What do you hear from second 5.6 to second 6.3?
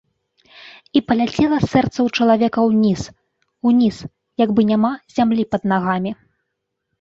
нагамі.